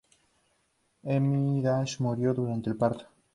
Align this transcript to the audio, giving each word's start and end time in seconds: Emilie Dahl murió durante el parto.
Emilie 1.03 1.61
Dahl 1.61 1.87
murió 1.99 2.33
durante 2.33 2.71
el 2.71 2.75
parto. 2.75 3.05